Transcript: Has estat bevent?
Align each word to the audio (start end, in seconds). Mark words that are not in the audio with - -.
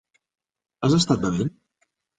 Has 0.89 0.97
estat 0.99 1.25
bevent? 1.29 1.57